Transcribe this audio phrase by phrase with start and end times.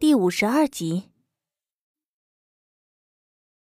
[0.00, 1.10] 第五十二集，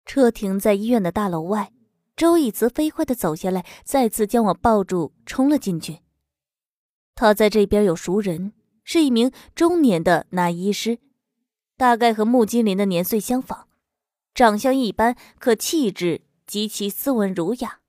[0.06, 1.74] 车停在医院的大楼外，
[2.16, 6.02] 周以慈飞快的走下来，再次将我抱住，冲了进去。
[7.16, 8.54] 他在这边有熟人，
[8.84, 11.00] 是一名中年的男医师，
[11.76, 13.64] 大概和穆金林的年岁相仿，
[14.36, 17.80] 长相一般，可气质极其斯文儒雅。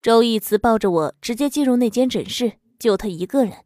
[0.00, 3.64] 周义慈抱着我直接进入那间诊室，就他一个人，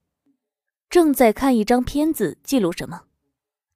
[0.88, 3.02] 正在看一张片子，记录什么。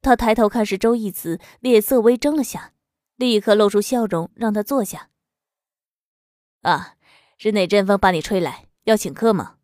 [0.03, 2.73] 他抬头看是周义慈，脸色微怔了下，
[3.17, 5.11] 立刻露出笑容，让他坐下。
[6.63, 6.97] 啊，
[7.37, 8.67] 是哪阵风把你吹来？
[8.85, 9.57] 要请客吗？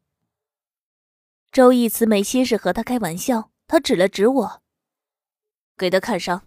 [1.50, 4.62] 周义慈没心思和他开玩笑，他指了指我，
[5.77, 6.46] 给他看伤。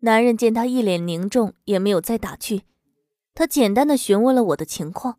[0.00, 2.62] 男人见他一脸凝重，也没有再打趣，
[3.34, 5.18] 他简单的询问了我的情况，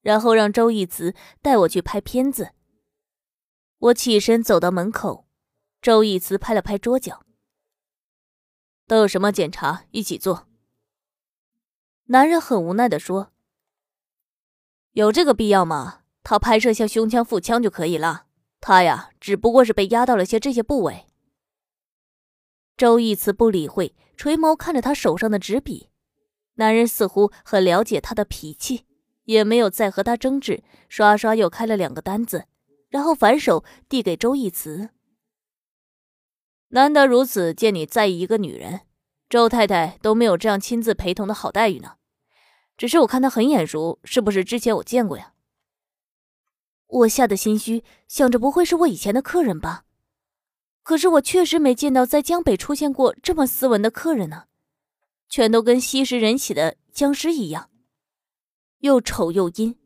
[0.00, 2.52] 然后让周义慈带我去拍片子。
[3.78, 5.26] 我起身走到门口。
[5.82, 7.26] 周易慈拍了拍桌角。
[8.86, 9.84] 都有什么检查？
[9.90, 10.46] 一起做。
[12.04, 13.32] 男人很无奈的说
[14.92, 16.02] ：“有这个必要吗？
[16.22, 18.26] 他拍摄下胸腔、腹腔就可以了。
[18.60, 21.06] 他呀，只不过是被压到了些这些部位。”
[22.78, 25.88] 周易慈不理会，垂眸看着他手上的纸笔。
[26.54, 28.86] 男人似乎很了解他的脾气，
[29.24, 32.46] 也没有再和他争执，刷刷又开了两个单子，
[32.88, 34.90] 然后反手递给周易慈。
[36.74, 38.80] 难得如此见你在意一个女人，
[39.28, 41.96] 周太太都没有这样亲自陪同的好待遇呢。
[42.78, 45.34] 只是我看她很眼熟，是不是之前我见过呀？
[46.86, 49.84] 我吓得心虚，想着不会是我以前的客人吧？
[50.82, 54.44] 可是我确实没见到在江北出现过这么斯文的客人呢，
[55.28, 57.68] 全都跟吸食人血的僵尸一样，
[58.78, 59.78] 又丑又阴。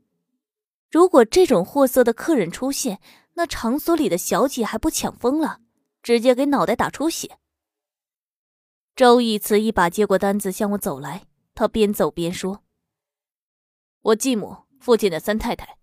[0.89, 3.01] 如果这种货色的客人出现，
[3.35, 5.63] 那场所里的小姐还不抢疯了？
[6.07, 7.37] 直接给脑袋打出血。
[8.95, 11.27] 周义慈一把接过单子，向我走来。
[11.53, 12.63] 他边走边说
[14.03, 15.79] ：“我继母，父亲的三太太。”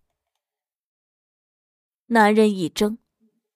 [2.08, 3.00] 男人一怔，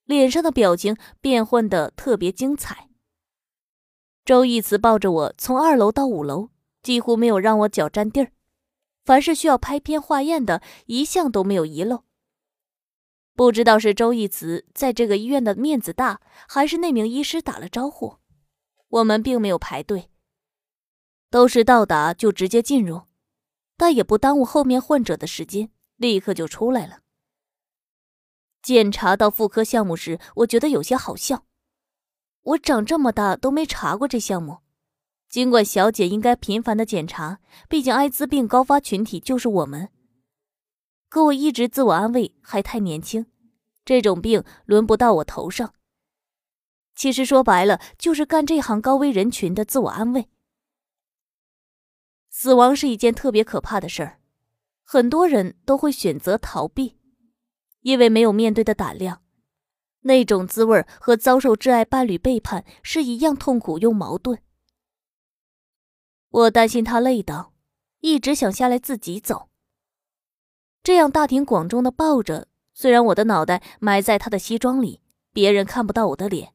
[0.04, 2.90] 脸上的表情变换的特别精彩。
[4.26, 6.50] 周义慈抱着我从二楼到五楼，
[6.84, 8.34] 几乎没有让我脚沾地儿。
[9.06, 12.04] 凡是需要拍片化验的，一项都没有遗漏。
[13.38, 18.18] 不知道是周义慈在这个医院的面子大，还是那名医师打了招呼，
[18.88, 20.10] 我们并没有排队，
[21.30, 23.04] 都是到达就直接进入，
[23.78, 27.02] 但也不耽误后面患者的时间，立刻就出来了。
[28.64, 31.46] 检查到妇科项目时，我觉得有些好笑，
[32.42, 34.62] 我长这么大都没查过这项目，
[35.30, 39.90] 尽管小姐应该频繁的检查，毕竟艾滋病高发群体就是我们。
[41.10, 43.26] 可我一直自我安慰，还太年轻，
[43.86, 45.74] 这种病轮不到我头上。
[46.96, 50.30] 其实说白了，就是干这行高危人群的自我安慰。
[52.30, 54.20] 死亡是一件特别可怕的事儿，
[54.84, 56.98] 很多人都会选择逃避，
[57.82, 59.24] 因为没有面对的胆量。
[60.02, 64.42] 那种滋味和遭受挚爱伴侣背叛是一样痛苦又矛盾。
[66.30, 67.54] 我担心他累到，
[68.00, 69.47] 一直想下来自己走。
[70.88, 75.02] 这样大庭广众的抱着，虽然我的脑袋埋在他的西装里，
[75.34, 76.54] 别人看不到我的脸，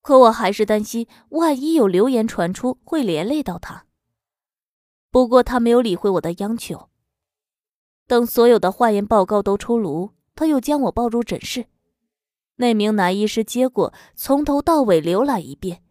[0.00, 3.84] 可我还是担心，万一有流言传出，会连累到他。
[5.10, 6.88] 不过他没有理会我的央求。
[8.06, 11.66] 等所有的化验报告都出炉，他又将我抱入诊室。
[12.58, 15.82] 那名男医师接过，从头到尾浏览一遍，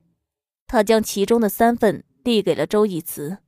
[0.68, 3.40] 他将其中的三份递给了周义慈。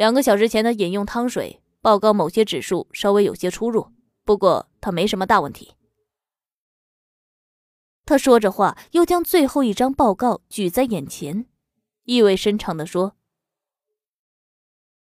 [0.00, 3.92] 两个小时前的饮用汤水报告某些指数稍微有些出入，
[4.24, 5.74] 不过他没什么大问题。
[8.06, 11.44] 他说着话，又将最后一张报告举在眼前，
[12.04, 13.14] 意味深长地说：“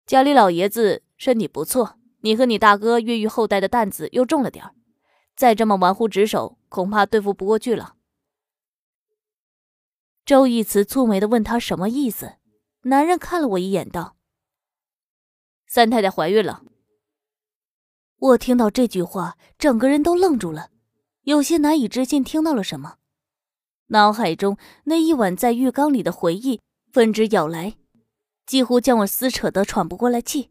[0.06, 4.64] 家里老爷子身体不错，你和你大哥越狱后代的担子又重了点
[5.34, 7.96] 再这么玩忽职守，恐怕对付不过去了。”
[10.24, 12.34] 周义慈蹙眉的问他什么意思，
[12.82, 14.13] 男人看了我一眼，道。
[15.66, 16.62] 三太太怀孕了。
[18.16, 20.70] 我听到这句话，整个人都愣住了，
[21.22, 22.96] 有些难以置信，听到了什么？
[23.88, 27.76] 脑海中那一晚在浴缸里的回忆纷至沓来，
[28.46, 30.50] 几乎将我撕扯得喘不过来气。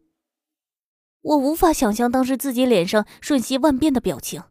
[1.22, 4.44] 我无法想象当时自己脸上瞬息万变的表情，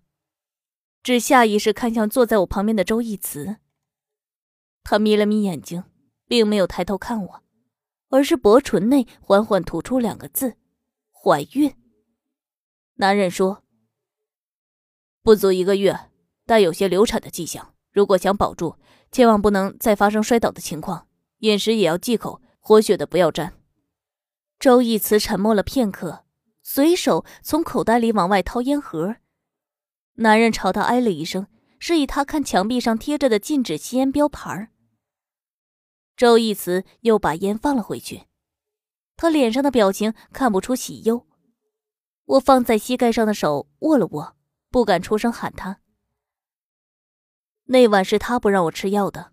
[1.03, 3.59] 只下意识看向坐在我旁边的周义慈。
[4.83, 5.85] 他眯了眯眼睛，
[6.27, 7.43] 并没有抬头看我。
[8.13, 10.57] 而是薄唇内缓缓吐出两个字
[11.11, 11.75] ：“怀孕。”
[12.97, 13.65] 男人说
[15.25, 16.11] ：“不足一个月，
[16.45, 17.75] 但有些流产的迹象。
[17.91, 18.77] 如果想保住，
[19.11, 21.09] 千万不能再发生摔倒的情况。
[21.39, 23.55] 饮食也要忌口，活血的不要沾。
[24.61, 26.27] 周义慈沉默了片刻，
[26.63, 29.17] 随手从口袋里往外掏烟盒。
[30.17, 31.47] 男人朝他哎了一声，
[31.79, 34.71] 示意他看墙壁上贴着的禁止吸烟标牌。
[36.17, 38.25] 周义慈又把烟放了回去，
[39.17, 41.27] 他脸上的表情看不出喜忧。
[42.25, 44.37] 我放在膝盖上的手握了握，
[44.71, 45.81] 不敢出声喊他。
[47.65, 49.33] 那晚是他不让我吃药的，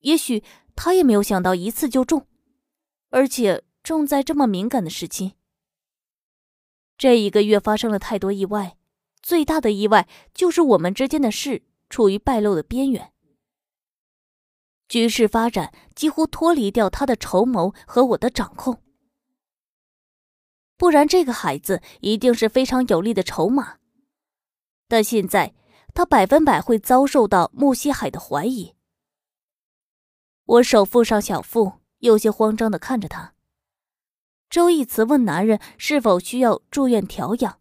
[0.00, 0.42] 也许
[0.74, 2.26] 他也没有想到一次就中，
[3.10, 5.34] 而且中在这么敏感的时期。
[6.96, 8.76] 这一个月发生了太多意外，
[9.22, 13.12] 最大的意外就是我们之间的事处于败露的边缘，
[14.90, 18.82] 局势发展几乎脱离掉他的筹谋和我的掌控。
[20.76, 23.78] 不然，这个孩子一定是非常有力的筹码，
[24.86, 25.54] 但现在。
[25.92, 28.76] 他百分百会遭受到穆西海的怀疑。
[30.44, 33.34] 我手覆上小腹，有些慌张的看着他。
[34.48, 37.58] 周义慈问男人是否需要住院调养，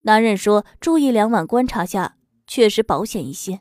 [0.00, 3.60] 男人说住一两晚观察下确实保险一些。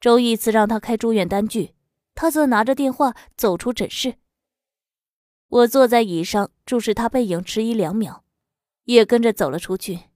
[0.00, 1.74] 周义慈让他开住院单据，
[2.14, 4.16] 他则拿着电话走出诊室。
[5.48, 8.24] 我坐在椅上注视他背影，迟疑两秒，
[8.84, 10.10] 也跟着走了出去。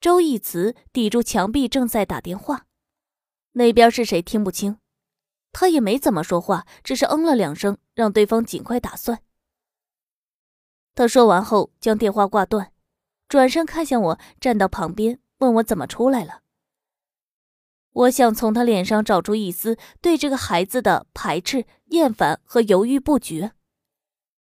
[0.00, 2.66] 周义慈抵住墙壁，正在打电话，
[3.52, 4.78] 那边是谁听不清，
[5.52, 9.22] 他也没怎么说话，只是嗯了两声，让对方尽快打算。
[10.94, 12.72] 他说完后将电话挂断，
[13.28, 16.41] 转身看向我，站到旁边问我怎么出来了。
[17.92, 23.52] 我想从他脸上找出一丝对这个孩子的排斥、厌烦和犹豫不决，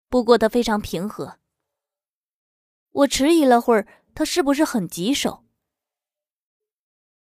[0.09, 1.39] 不过他非常平和。
[2.91, 5.45] 我迟疑了会儿，他是不是很棘手？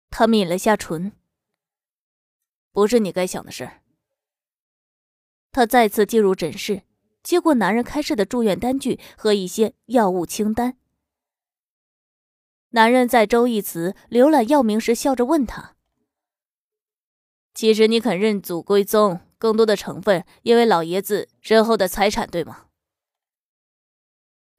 [0.10, 1.14] 他抿了下唇，
[2.72, 3.82] 不是你该想的事。
[5.52, 6.84] 他再次进入诊室，
[7.24, 10.78] 接过男人开设的住院单据和一些药物清单。
[12.70, 15.76] 男人在周义慈浏览药名时笑着问他
[17.54, 22.66] ：“其实你肯认祖归宗，更多的成分因为老爷子身后的财产，对吗？”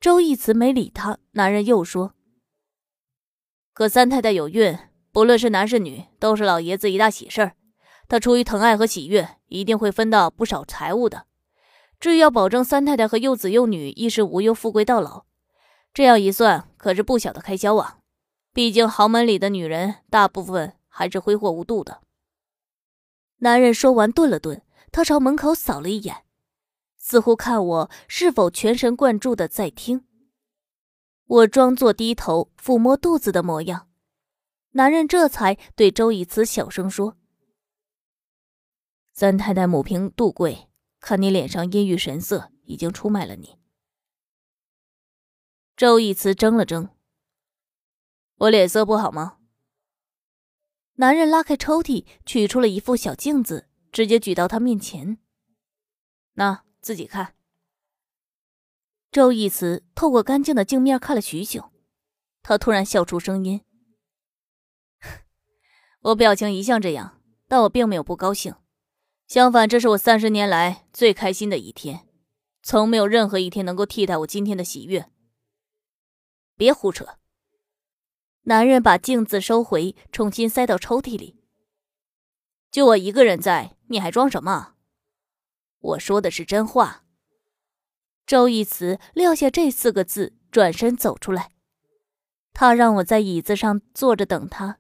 [0.01, 2.15] 周义慈没理他，男人又说
[3.73, 4.79] ：“可三太太有孕。”
[5.13, 7.53] 不论是男是女，都是老爷子一大喜事儿。
[8.09, 11.27] 他出于疼爱和喜悦，一定会分到不少财物的。
[12.01, 15.27] 至于要保证三太太和幼子幼女衣食无忧、富贵到老，
[15.93, 17.99] 这样一算，可是不小的开销啊！
[18.55, 22.01] 毕竟豪门里的女人大部分还是挥霍无度的。
[23.43, 24.63] 男人说完，顿了顿，
[24.93, 26.25] 他朝门口扫了一眼，
[26.97, 30.07] 似乎看我是否全神贯注的在听。
[31.27, 33.89] 我装作低头抚摸肚子的模样。
[34.75, 37.17] 男人这才对周以慈小声说
[39.13, 40.69] ：“三太太母凭杜贵，
[41.01, 43.59] 看你脸上阴郁神色，已经出卖了你。”
[45.77, 46.91] 周以慈怔了怔
[48.39, 49.39] ：“我脸色不好吗？”
[51.03, 55.19] 男人拉开抽屉，取出了一副小镜子，直接举到他面前
[56.35, 57.35] ：“那自己看。”
[59.11, 61.73] 周义慈透过干净的镜面看了许久，
[62.41, 63.63] 他突然笑出声音。
[66.03, 68.55] 我表情一向这样，但我并没有不高兴。
[69.27, 72.07] 相反，这是我三十年来最开心的一天，
[72.63, 75.11] 从没有任何一天能够替代我今天的喜悦。
[76.57, 77.19] 别胡扯！
[78.45, 81.37] 男人把镜子收回，重新塞到抽屉里。
[82.73, 84.75] 就我一个人在，你还装什么？
[85.79, 87.05] 我说的是真话。
[88.27, 91.53] 周义慈撂下这四个字，转身走出来。
[92.53, 94.79] 他让我在椅子上坐着等他。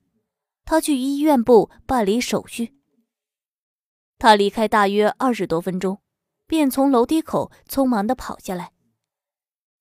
[0.64, 2.76] 他去医院部办理手续。
[4.18, 6.00] 他离开大约二十多分钟，
[6.46, 8.72] 便从楼梯口匆忙的跑下来。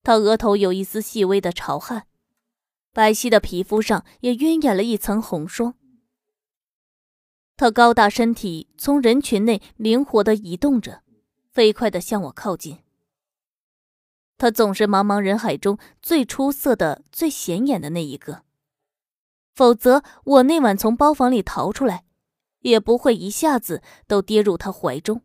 [0.04, 2.08] 他额头有一丝细微的潮汗，
[2.94, 5.76] 白皙的皮肤上也晕染了一层红霜。
[7.56, 11.04] 他高大身体从人群内灵活的移动着，
[11.50, 12.80] 飞快的向我靠近。
[14.38, 18.44] 他总是茫茫人海中最出色的、最显眼的那一个。
[19.54, 22.06] 否则，我那晚从包房里逃出来，
[22.62, 25.22] 也不会一下子都跌入他怀中。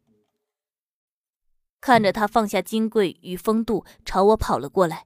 [1.80, 5.05] 看着他放下金贵与风度，朝我跑了过来。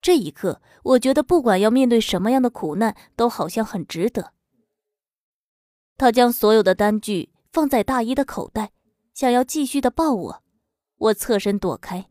[0.00, 4.32] 这一刻，我觉得不管要面对什么样的苦难，都好像很值得。
[5.96, 8.72] 他将所有的单据放在大衣的口袋，
[9.12, 10.42] 想要继续的抱我，
[10.96, 12.08] 我侧身躲开，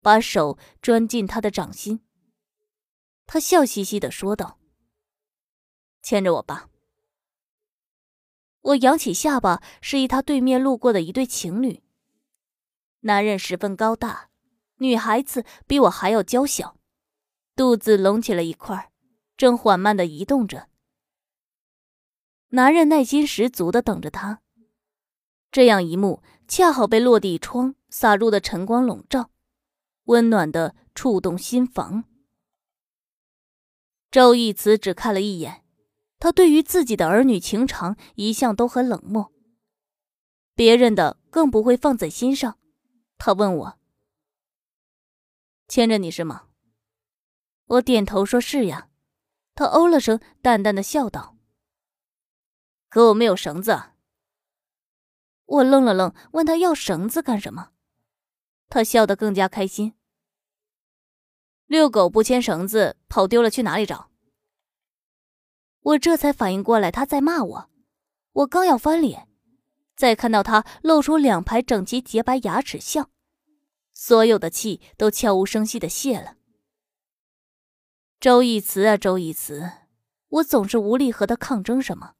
[0.00, 2.00] 把手钻进他的掌心。
[3.26, 4.58] 他笑嘻嘻的说道。
[6.02, 6.70] 牵着我吧。
[8.62, 11.82] 我扬起下巴，示意他对面路过的一对情侣。
[13.00, 14.29] 男人十分高大，
[14.80, 16.78] 女孩子比我还要娇小，
[17.54, 18.90] 肚子隆起了一块，
[19.36, 20.68] 正缓慢的移动着。
[22.48, 24.40] 男人耐心十足的等着她。
[25.52, 29.30] 这样一幕，恰好被落地窗洒入的晨光笼罩，
[30.04, 32.04] 温暖的触动心房。
[34.10, 35.64] 周义慈只看了一眼。
[36.18, 39.32] 他对于自己的儿女情长一向都很冷漠，
[40.54, 42.58] 别人的更不会放在心上。
[43.16, 43.78] 他问我
[45.70, 46.48] ：“牵着你是吗？”
[47.64, 48.88] 我点头说是呀。
[49.54, 51.36] 他哦了声，淡淡的笑道
[52.88, 53.92] ：“可我没有绳子。”
[55.46, 57.70] 我愣了愣，问他要绳子干什么？
[58.68, 59.94] 他笑得更加开心
[61.66, 64.10] ：“遛狗不牵绳子，跑丢了去哪里找？”
[65.82, 67.70] 我这才反应过来，他在骂我。
[68.32, 69.28] 我刚要翻脸，
[69.94, 73.10] 再看到他露出两排整齐洁白牙齿笑，
[74.02, 76.36] 所有的气都悄无声息的泄了。
[78.18, 79.72] 周义慈啊，周义慈，
[80.28, 82.14] 我总是无力和他抗争什么，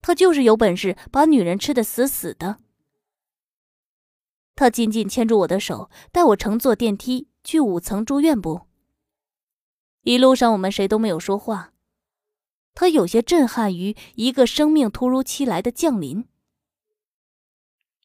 [0.00, 2.60] 他就是有本事把女人吃的死死的。
[4.54, 8.68] 他紧紧牵住我的手，带我乘坐电梯去五层住院部。
[10.02, 11.72] 一路上，我们谁都没有说话。
[12.74, 16.28] 他有些震撼于一个生命突如其来的降临，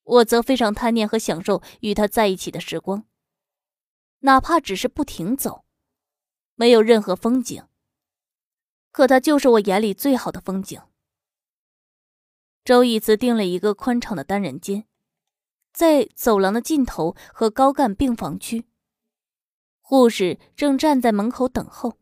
[0.04, 3.06] 我则非常贪念和享受与他在一起的时光，
[4.20, 5.66] 哪怕只是不停走，
[6.56, 7.66] 没有任何风景，
[8.92, 10.82] 可他就是我眼里最好的风景。
[12.64, 14.88] 周义慈订了一个宽敞的单人间，
[15.74, 18.66] 在走廊的尽头和高干病房区，
[19.80, 21.98] 护士正站在门口等候。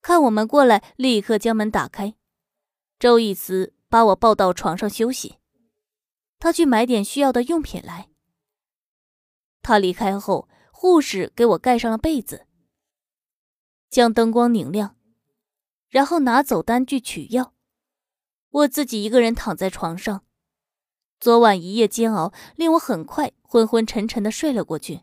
[0.00, 2.14] 看我们过来，立刻将门打开。
[2.98, 5.38] 周义慈把我抱到床上休息，
[6.42, 8.08] 他去买点需要的用品来。
[9.62, 12.48] 他离开后，护士给我盖上了被子，
[13.88, 14.96] 将灯光拧亮，
[15.88, 17.54] 然后拿走单据取药。
[18.50, 20.24] 我自己一个人躺在床上，
[21.20, 25.02] 昨晚一夜煎熬令我很快昏昏沉沉的睡了过去。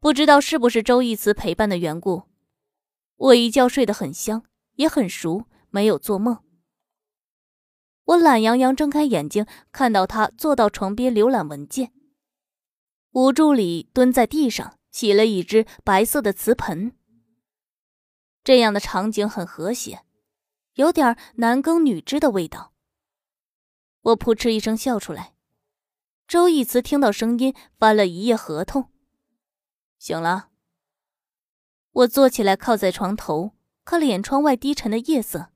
[0.00, 2.24] 不知道是不是周义慈陪伴的缘故。
[3.14, 6.42] 我一觉睡得很香，也很熟，没有做梦。
[8.04, 11.92] 我懒洋洋睁开眼睛，看到他坐到床边浏览文件。
[13.12, 16.96] 吴助理蹲在地上洗了一只白色的瓷盆。
[18.42, 20.04] 这样的场景很和谐，
[20.74, 22.72] 有点男耕女织的味道。
[24.00, 25.34] 我扑哧一声笑出来。
[26.26, 28.90] 周义慈听到声音，翻了一页合同，
[29.98, 30.48] 醒了。
[31.92, 33.52] 我坐起来，靠在床头，
[33.84, 35.52] 看了眼窗外低沉的夜色。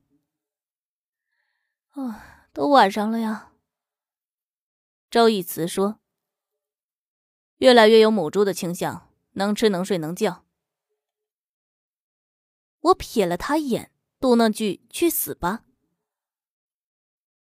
[1.92, 3.52] 啊，都晚上了呀。
[5.10, 6.00] 周义慈说
[7.60, 10.46] ：“越来越有母猪的倾向，能吃能睡能叫。”
[12.80, 15.66] 我瞥了他一眼，嘟囔句：“去死吧。”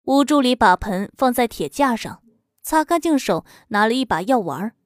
[0.04, 2.22] 吴助理把盆放在铁架上，
[2.60, 4.76] 擦干净手，拿了一把药丸，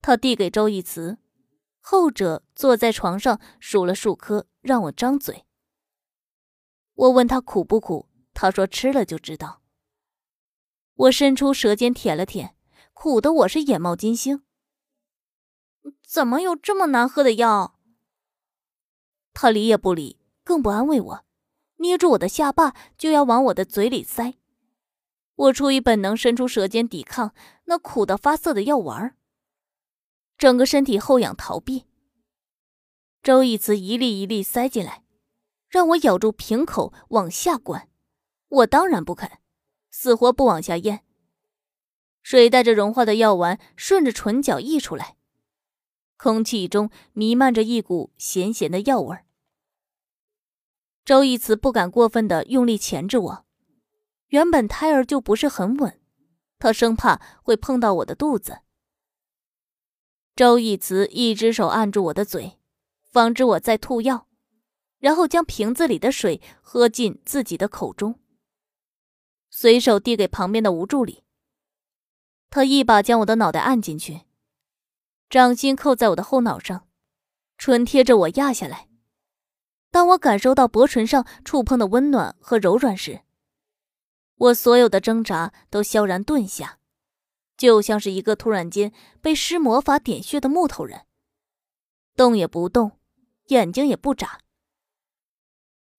[0.00, 1.18] 他递给周义慈。
[1.80, 5.44] 后者坐在床上数了数颗，让我张嘴。
[6.94, 8.09] 我问他苦不苦，
[8.40, 9.60] 他说吃了就知道。
[10.94, 12.56] 我伸出舌尖舔了舔，
[12.94, 14.44] 苦的我是眼冒金星。
[16.02, 17.78] 怎么有这么难喝的药？
[19.34, 21.24] 他理也不理，更不安慰我，
[21.76, 24.38] 捏住我的下巴就要往我的嘴里塞。
[25.34, 29.18] 我出于本能伸出舌尖抵抗那苦的发涩的药丸。
[30.38, 31.84] 整个身体后仰逃避。
[33.22, 35.04] 周义慈一粒一粒塞进来，
[35.68, 37.89] 让我咬住瓶口往下灌。
[38.50, 39.30] 我当然不肯，
[39.90, 41.04] 死活不往下咽。
[42.22, 45.16] 水带着融化的药丸顺着唇角溢出来，
[46.16, 49.16] 空气中弥漫着一股咸咸的药味。
[51.04, 53.46] 周义慈不敢过分的用力钳制我，
[54.28, 56.00] 原本胎儿就不是很稳，
[56.58, 58.60] 他生怕会碰到我的肚子。
[60.36, 62.58] 周义慈一只手按住我的嘴，
[63.02, 64.26] 防止我再吐药，
[64.98, 68.20] 然后将瓶子里的水喝进自己的口中，
[69.50, 71.24] 随手递给旁边的吴助理。
[72.48, 74.22] 他一把将我的脑袋按进去，
[75.28, 76.88] 掌心扣在我的后脑上，
[77.58, 78.88] 唇贴着我压下来。
[79.90, 83.22] 当我感受到薄唇上触碰的温暖和柔软时，
[84.36, 86.78] 我所有的挣扎都悄然顿下。
[87.56, 88.90] 就像是一个突然间
[89.20, 91.04] 被施魔法点穴的木头人，
[92.16, 92.98] 动也不动，
[93.48, 94.40] 眼睛也不眨。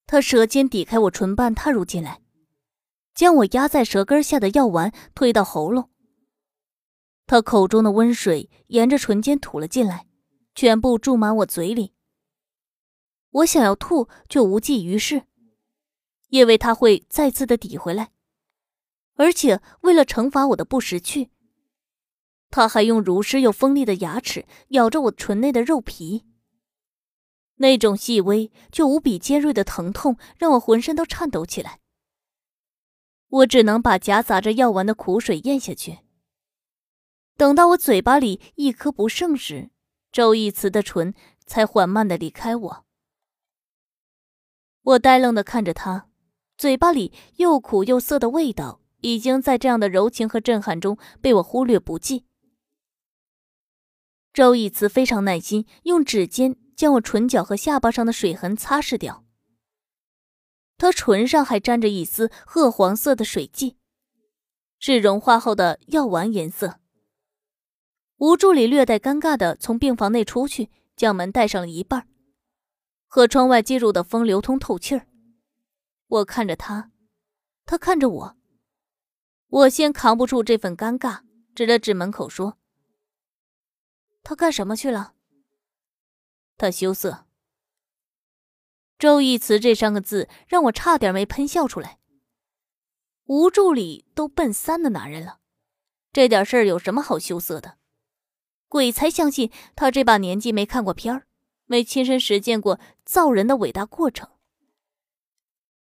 [0.08, 2.24] 他舌尖抵开我唇瓣，踏入进来，
[3.13, 5.89] 将我压在舌根下的药丸推到喉咙。
[7.27, 10.08] 他口中的温水沿着唇间吐了进来，
[10.56, 11.94] 全部注满我嘴里。
[13.30, 15.24] 我想要吐，却无济于事，
[16.30, 18.12] 因为他会再次的抵回来，
[19.15, 21.30] 而且为了惩罚我的不识趣，
[22.50, 26.25] 他还用如湿又锋利的牙齿咬着我唇内的肉皮。
[27.56, 31.80] 那种细微却无比尖锐的疼痛，让我浑身都颤抖起来。
[33.31, 36.00] 我只能把夹杂着药丸的苦水咽下去。
[37.35, 39.71] 等到我嘴巴里一颗不剩时，
[40.11, 41.13] 周逸慈的唇
[41.45, 42.85] 才缓慢的离开我。
[44.83, 46.07] 我呆愣的看着他，
[46.57, 52.25] 嘴巴里又苦又涩的味道，已经在这样的柔情和震撼中被我忽略不计。
[54.33, 56.57] 周逸慈非常耐心，用指尖。
[56.73, 59.23] 将我唇角和下巴上的水痕擦拭掉。
[60.81, 63.77] 他唇上还沾着一丝褐黄色的水迹，
[64.79, 66.79] 是融化后的药丸颜色。
[68.17, 72.07] 吴助理略带尴尬的从病房内出去，将门带上了一半，
[73.05, 75.05] 和窗外进入的风流通透气儿。
[76.07, 76.89] 我看着他，
[77.63, 78.38] 他看着我。
[79.50, 81.19] 我先扛不住这份尴尬，
[81.53, 82.57] 指了指门口说
[84.23, 85.13] ：“他干什么去了？”
[86.57, 87.27] 他羞涩。
[89.01, 91.98] 周逸慈这三个字让我差点没喷笑出来。
[93.25, 95.39] 吴助理都奔三的男人了，
[96.13, 97.79] 这点事儿有什么好羞涩的？
[98.67, 101.25] 鬼才相信他这把年纪没看过片儿，
[101.65, 104.29] 没亲身实践过造人的伟大过程。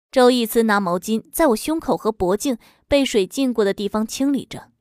[0.09, 4.71] 周逸慈拿毛巾在我胸口和脖颈被水浸过的地方清理着。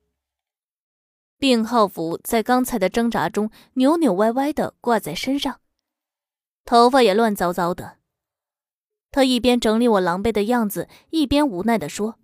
[1.37, 5.59] 病号服在刚才的挣扎中扭扭歪歪的挂在身上。
[6.63, 7.97] 头发也乱糟糟的，
[9.11, 12.17] 他一边整理我狼狈的样子，一边无奈的说：“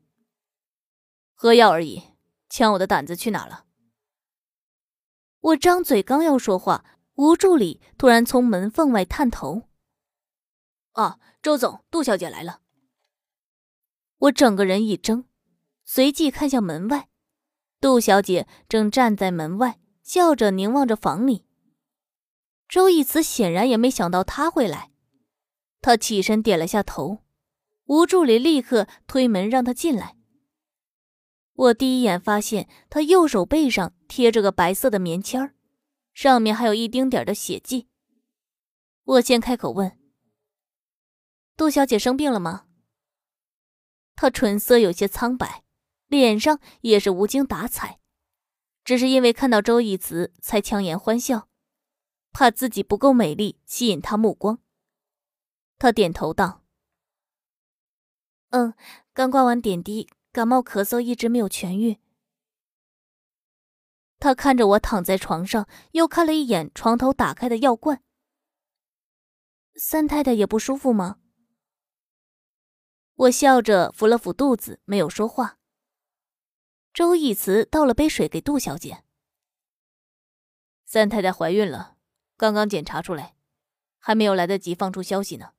[1.36, 2.04] 喝药而已，
[2.50, 3.66] 抢我的胆子去哪了？”
[5.42, 6.84] 我张嘴刚要说话，
[7.16, 9.64] 吴助理突然从门缝外探头
[10.94, 12.62] ：“啊，周总，杜小姐来了。”
[14.20, 15.26] 我整个人一怔，
[15.86, 17.10] 随即看向门外，
[17.80, 21.46] 杜小姐正站在门外，笑着凝望着房里。
[22.68, 24.92] 周逸慈显然也没想到他会来，
[25.82, 27.24] 他起身点了下头，
[27.86, 30.16] 吴助理立刻推门让他进来。
[31.54, 35.56] 我第一眼发现他右手背上贴着个白色的棉签儿，
[36.14, 37.88] 上面还有一丁点的血迹。
[39.04, 39.98] 我先开口问
[41.58, 42.66] ：“杜小姐生病了吗？”
[44.16, 45.64] 她唇色有些苍白，
[46.08, 48.00] 脸上也是无精打采，
[48.84, 51.48] 只是因为看到周逸慈才强颜欢笑。
[52.32, 54.60] 怕自己不够美丽吸引他目光，
[55.78, 56.64] 他点头道
[58.50, 58.74] ：“嗯，
[59.14, 62.00] 刚挂完点滴，感冒咳嗽一直没有痊愈。”
[64.20, 68.04] 他看着我躺在床上，又看了一眼床头打开的药罐。
[69.76, 71.20] 三太太也不舒服吗？
[73.14, 75.60] 我笑着扶了扶肚子，没有说话。
[76.94, 79.04] 周逸慈倒了杯水给杜小姐。
[80.86, 81.98] 三太太怀孕了。
[82.36, 83.36] 刚刚检查出来，
[84.00, 85.54] 还没有来得及放出消息呢。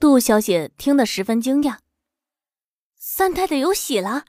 [0.00, 1.80] 杜小姐听得十分惊讶
[2.96, 4.24] ：“三太太有喜了。”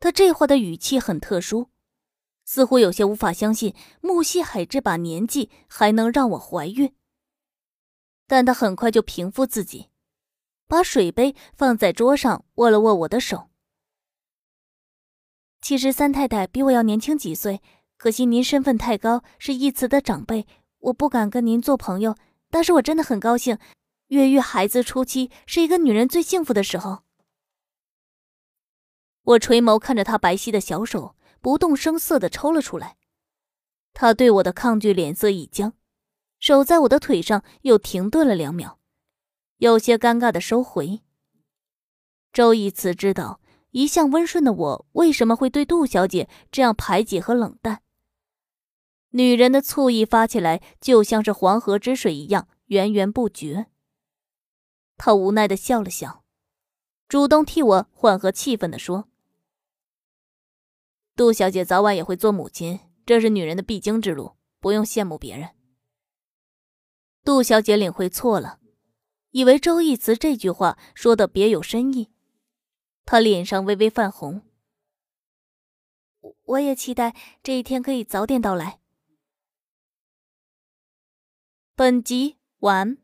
[0.00, 1.68] 她这话的语气很特殊，
[2.46, 6.94] 似乎有些无法相信穆西海这把年纪还能让我怀孕。
[8.26, 9.90] 但她很快就平复自己，
[10.66, 13.50] 把水杯放在桌上，握了握我的手。
[15.60, 17.60] 其实三太太比我要年轻几岁。
[17.98, 20.46] 可惜您身份太高，是义慈的长辈，
[20.78, 22.16] 我不敢跟您做朋友。
[22.50, 23.58] 但是我真的很高兴，
[24.12, 27.02] 越狱孩子初期是一个女人最幸福的时候。
[29.22, 32.98] 我垂眸看着他白皙的小手，不动声色的抽了出来。
[33.94, 35.72] 他对我的抗拒脸色一僵，
[36.38, 38.78] 手在我的腿上又停顿了两秒，
[39.56, 41.00] 有些尴尬的收回。
[42.34, 47.80] 周义慈知道一向温顺的我为什么会对杜小姐这样排挤和冷淡。
[49.12, 53.68] 女人的醋意发起来，就像是黄河之水一样源源不绝。
[55.04, 56.22] 他无奈的笑了笑，
[57.08, 59.08] 主动替我缓和气氛的说
[61.16, 65.56] ：“杜小姐早晚也会做母亲，这是女人的必经之路，不用羡慕别人。”
[67.24, 68.60] 杜小姐领会错了，
[69.32, 72.12] 以为周逸慈这句话说的别有深意，
[73.04, 74.42] 她脸上微微泛红。
[76.44, 78.78] 我也期待这一天可以早点到来。
[81.74, 83.01] 本集完。